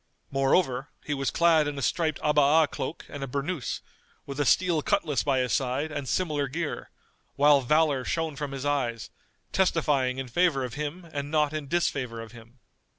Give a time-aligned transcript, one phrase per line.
[0.31, 3.81] Moreover, he was clad in a striped Abá cloak and a burnous,
[4.25, 6.89] with a steel cutlass by his side and similar gear,
[7.35, 9.11] while valour shone from his eyes,
[9.51, 12.57] testifying in favour of him and not in disfavour of him.